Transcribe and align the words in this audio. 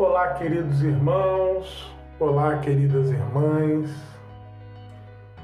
Olá, 0.00 0.34
queridos 0.34 0.80
irmãos, 0.80 1.92
olá, 2.20 2.58
queridas 2.58 3.10
irmãs. 3.10 3.90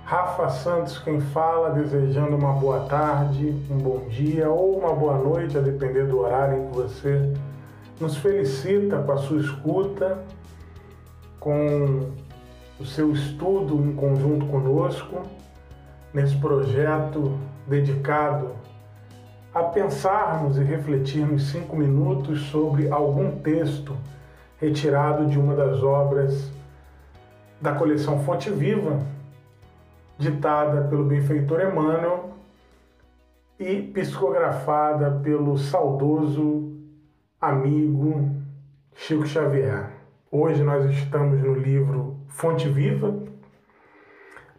Rafa 0.04 0.48
Santos 0.48 0.96
quem 0.98 1.20
fala, 1.20 1.70
desejando 1.70 2.36
uma 2.36 2.52
boa 2.52 2.86
tarde, 2.86 3.48
um 3.68 3.78
bom 3.78 4.06
dia 4.08 4.48
ou 4.48 4.78
uma 4.78 4.94
boa 4.94 5.18
noite, 5.18 5.58
a 5.58 5.60
depender 5.60 6.04
do 6.04 6.20
horário 6.20 6.58
em 6.58 6.68
que 6.68 6.76
você 6.76 7.34
nos 8.00 8.16
felicita 8.18 9.02
com 9.02 9.10
a 9.10 9.16
sua 9.16 9.40
escuta, 9.40 10.22
com 11.40 12.12
o 12.78 12.86
seu 12.86 13.10
estudo 13.10 13.74
em 13.84 13.92
conjunto 13.96 14.46
conosco, 14.46 15.22
nesse 16.12 16.36
projeto 16.36 17.36
dedicado 17.66 18.52
a 19.52 19.64
pensarmos 19.64 20.56
e 20.58 20.62
refletirmos 20.62 21.50
cinco 21.50 21.74
minutos 21.74 22.42
sobre 22.50 22.88
algum 22.88 23.32
texto 23.32 23.96
retirado 24.60 25.26
de 25.26 25.36
uma 25.38 25.54
das 25.54 25.82
obras 25.82 26.50
da 27.60 27.74
coleção 27.74 28.24
Fonte 28.24 28.50
Viva, 28.50 29.00
ditada 30.18 30.88
pelo 30.88 31.04
benfeitor 31.04 31.60
Emmanuel 31.60 32.30
e 33.58 33.82
psicografada 33.82 35.10
pelo 35.22 35.58
saudoso 35.58 36.72
amigo 37.40 38.30
Chico 38.94 39.26
Xavier. 39.26 39.90
Hoje 40.30 40.62
nós 40.62 40.88
estamos 40.90 41.42
no 41.42 41.54
livro 41.54 42.16
Fonte 42.28 42.68
Viva, 42.68 43.14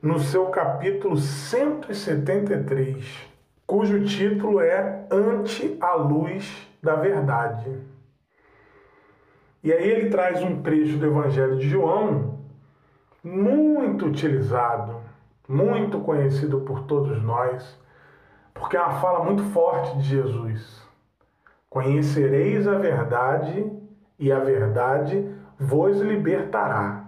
no 0.02 0.20
seu 0.20 0.48
capítulo 0.48 1.16
173 1.18 3.36
cujo 3.66 4.06
título 4.06 4.60
é 4.60 5.06
Ante 5.10 5.78
a 5.82 5.96
Luz 5.96 6.68
da 6.82 6.96
Verdade. 6.96 7.95
E 9.66 9.74
aí 9.74 9.90
ele 9.90 10.12
traz 10.12 10.44
um 10.44 10.62
trecho 10.62 11.00
do 11.00 11.08
Evangelho 11.08 11.58
de 11.58 11.68
João 11.68 12.38
muito 13.24 14.06
utilizado, 14.06 14.98
muito 15.50 16.02
conhecido 16.02 16.62
por 16.62 16.84
todos 16.84 17.20
nós, 17.24 17.76
porque 18.54 18.78
é 18.78 18.80
uma 18.80 19.00
fala 19.00 19.24
muito 19.24 19.42
forte 19.46 19.98
de 19.98 20.04
Jesus. 20.04 20.88
Conhecereis 21.68 22.68
a 22.68 22.78
verdade 22.78 23.66
e 24.20 24.32
a 24.32 24.38
verdade 24.38 25.28
vos 25.60 26.00
libertará. 26.00 27.08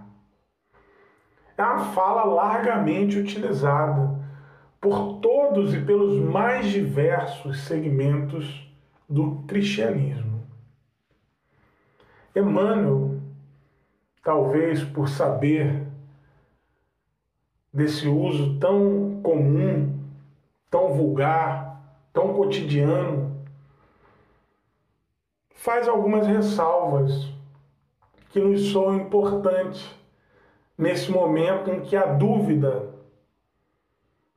É 1.56 1.62
uma 1.62 1.92
fala 1.92 2.24
largamente 2.24 3.20
utilizada 3.20 4.18
por 4.80 5.20
todos 5.20 5.72
e 5.72 5.80
pelos 5.80 6.18
mais 6.18 6.66
diversos 6.66 7.60
segmentos 7.60 8.68
do 9.08 9.44
cristianismo. 9.46 10.27
Emmanuel, 12.38 13.20
talvez 14.22 14.82
por 14.84 15.08
saber 15.08 15.86
desse 17.72 18.08
uso 18.08 18.58
tão 18.58 19.20
comum, 19.22 19.98
tão 20.70 20.92
vulgar, 20.92 21.82
tão 22.12 22.34
cotidiano, 22.34 23.36
faz 25.54 25.88
algumas 25.88 26.26
ressalvas 26.26 27.28
que 28.30 28.40
nos 28.40 28.68
soam 28.70 28.96
importantes 28.96 29.88
nesse 30.76 31.10
momento 31.10 31.70
em 31.70 31.80
que 31.80 31.96
a 31.96 32.06
dúvida 32.06 32.90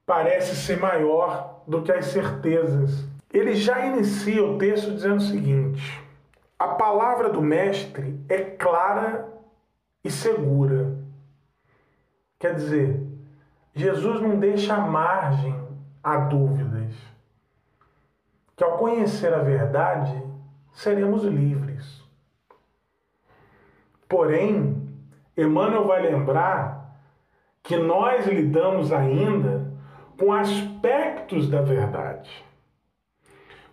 parece 0.06 0.56
ser 0.56 0.80
maior 0.80 1.64
do 1.68 1.84
que 1.84 1.92
as 1.92 2.08
certezas. 2.08 3.06
Ele 3.32 3.54
já 3.56 3.86
inicia 3.86 4.44
o 4.44 4.58
texto 4.58 4.92
dizendo 4.92 5.18
o 5.18 5.22
seguinte: 5.22 6.04
a 6.62 6.68
palavra 6.76 7.28
do 7.28 7.42
Mestre 7.42 8.24
é 8.30 8.38
clara 8.38 9.28
e 10.04 10.12
segura. 10.12 10.96
Quer 12.38 12.54
dizer, 12.54 13.02
Jesus 13.74 14.22
não 14.22 14.38
deixa 14.38 14.78
margem 14.78 15.60
a 16.04 16.18
dúvidas. 16.18 16.94
Que 18.56 18.64
ao 18.64 18.78
conhecer 18.78 19.34
a 19.34 19.40
verdade, 19.40 20.24
seremos 20.72 21.24
livres. 21.24 22.04
Porém, 24.08 24.88
Emmanuel 25.36 25.88
vai 25.88 26.04
lembrar 26.04 26.96
que 27.64 27.76
nós 27.76 28.28
lidamos 28.28 28.94
ainda 28.94 29.74
com 30.16 30.32
aspectos 30.32 31.50
da 31.50 31.64
verdade, 31.64 32.30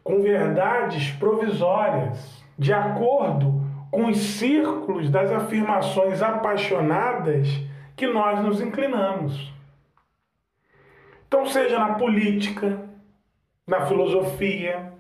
com 0.03 0.23
verdades 0.23 1.11
provisórias, 1.17 2.48
de 2.59 2.73
acordo 2.73 3.63
com 3.91 4.07
os 4.07 4.19
círculos 4.19 5.09
das 5.11 5.31
afirmações 5.31 6.21
apaixonadas 6.21 7.49
que 7.97 8.07
nós 8.07 8.43
nos 8.45 8.61
inclinamos. 8.61 9.53
Então, 11.27 11.47
seja 11.47 11.79
na 11.79 11.95
política, 11.95 12.81
na 13.67 13.87
filosofia, 13.87 14.93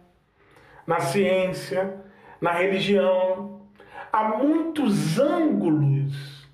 na 0.86 1.00
ciência, 1.00 1.96
na 2.40 2.52
religião, 2.52 3.62
há 4.12 4.24
muitos 4.24 5.18
ângulos 5.18 6.48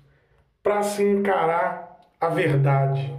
para 0.63 0.81
se 0.81 1.03
encarar 1.03 1.99
a 2.19 2.29
verdade. 2.29 3.13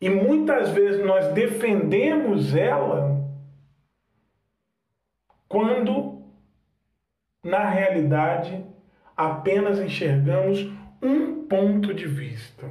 E 0.00 0.08
muitas 0.08 0.70
vezes 0.70 1.04
nós 1.04 1.28
defendemos 1.32 2.54
ela 2.54 3.18
quando, 5.48 6.22
na 7.42 7.68
realidade, 7.68 8.64
apenas 9.16 9.78
enxergamos 9.78 10.70
um 11.02 11.44
ponto 11.44 11.94
de 11.94 12.06
vista. 12.06 12.68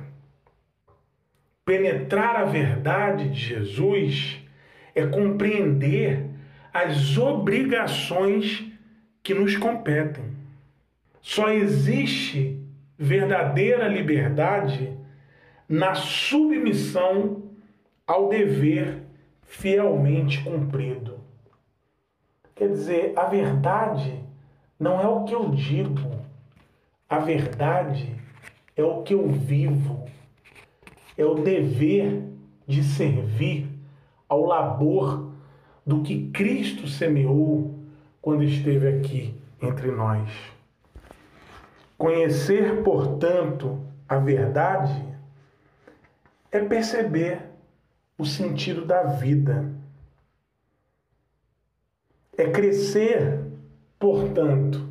Penetrar 1.65 2.35
a 2.37 2.45
verdade 2.45 3.29
de 3.29 3.39
Jesus 3.39 4.41
é 4.95 5.05
compreender 5.05 6.25
as 6.73 7.17
obrigações 7.17 8.65
que 9.21 9.33
nos 9.33 9.57
competem. 9.57 10.25
Só 11.21 11.49
existe 11.49 12.61
verdadeira 12.97 13.87
liberdade 13.87 14.97
na 15.67 15.93
submissão 15.95 17.43
ao 18.05 18.29
dever 18.29 19.03
fielmente 19.43 20.41
cumprido. 20.43 21.16
Quer 22.57 22.69
dizer, 22.69 23.13
a 23.15 23.25
verdade 23.25 24.19
não 24.79 24.99
é 24.99 25.07
o 25.07 25.23
que 25.25 25.35
eu 25.35 25.49
digo, 25.51 26.09
a 27.07 27.19
verdade 27.19 28.15
é 28.75 28.83
o 28.83 29.03
que 29.03 29.13
eu 29.13 29.27
vivo, 29.27 30.05
é 31.15 31.23
o 31.23 31.35
dever 31.35 32.23
de 32.65 32.83
servir 32.83 33.69
ao 34.27 34.43
labor 34.43 35.31
do 35.85 36.01
que 36.01 36.29
Cristo 36.31 36.87
semeou 36.87 37.75
quando 38.21 38.43
esteve 38.43 38.87
aqui 38.87 39.35
entre 39.61 39.91
nós. 39.91 40.29
Conhecer, 41.97 42.83
portanto, 42.83 43.79
a 44.09 44.17
verdade 44.17 45.05
é 46.51 46.59
perceber 46.59 47.41
o 48.17 48.25
sentido 48.25 48.85
da 48.85 49.03
vida. 49.03 49.71
É 52.37 52.49
crescer, 52.51 53.43
portanto, 53.99 54.87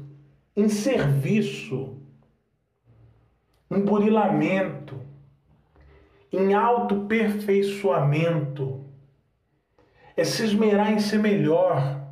em 0.56 0.68
serviço, 0.68 1.96
em 3.70 3.80
burilamento, 3.80 5.00
em 6.32 6.54
autoperfeiçoamento. 6.54 8.84
É 10.16 10.24
se 10.24 10.44
esmerar 10.44 10.92
em 10.92 10.98
ser 10.98 11.18
melhor, 11.18 12.02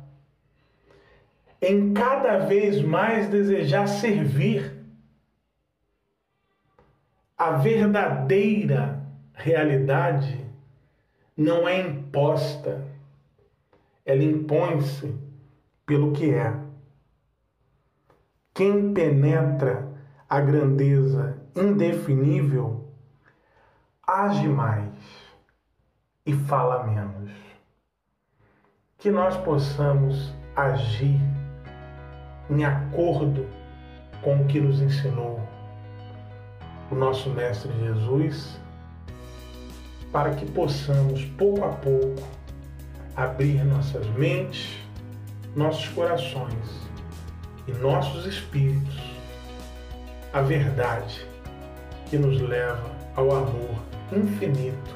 em 1.61 1.93
cada 1.93 2.39
vez 2.39 2.81
mais 2.81 3.29
desejar 3.29 3.87
servir 3.87 4.75
a 7.37 7.51
verdadeira 7.51 9.01
realidade 9.33 10.45
não 11.35 11.67
é 11.67 11.81
imposta, 11.81 12.87
ela 14.05 14.23
impõe-se 14.23 15.13
pelo 15.85 16.11
que 16.11 16.33
é. 16.33 16.53
Quem 18.53 18.93
penetra 18.93 19.91
a 20.29 20.39
grandeza 20.39 21.41
indefinível 21.55 22.93
age 24.07 24.47
mais 24.47 24.93
e 26.25 26.33
fala 26.33 26.85
menos. 26.85 27.31
Que 28.97 29.09
nós 29.11 29.35
possamos 29.37 30.33
agir 30.55 31.19
em 32.49 32.63
acordo 32.63 33.45
com 34.21 34.41
o 34.41 34.47
que 34.47 34.59
nos 34.59 34.81
ensinou 34.81 35.39
o 36.91 36.95
nosso 36.95 37.29
Mestre 37.31 37.71
Jesus 37.79 38.59
para 40.11 40.33
que 40.33 40.49
possamos, 40.51 41.25
pouco 41.25 41.65
a 41.65 41.69
pouco, 41.69 42.23
abrir 43.15 43.63
nossas 43.63 44.05
mentes, 44.17 44.77
nossos 45.55 45.87
corações 45.89 46.85
e 47.67 47.71
nossos 47.71 48.25
espíritos 48.25 49.15
a 50.33 50.41
verdade 50.41 51.25
que 52.07 52.17
nos 52.17 52.41
leva 52.41 52.91
ao 53.15 53.33
amor 53.33 53.75
infinito 54.11 54.93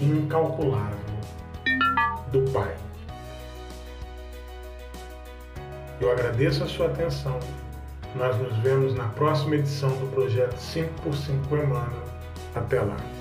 e 0.00 0.04
incalculável 0.04 0.98
do 2.32 2.40
Pai. 2.52 2.74
Eu 6.00 6.10
agradeço 6.10 6.64
a 6.64 6.66
sua 6.66 6.86
atenção. 6.86 7.38
Nós 8.14 8.36
nos 8.38 8.56
vemos 8.58 8.94
na 8.94 9.08
próxima 9.08 9.56
edição 9.56 9.90
do 9.90 10.10
projeto 10.12 10.56
5x5 10.56 11.52
Emmanuel. 11.52 12.04
Até 12.54 12.80
lá. 12.80 13.15